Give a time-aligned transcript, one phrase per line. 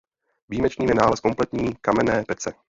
[0.49, 2.53] Výjimečným je nález kompletní kamenné pece.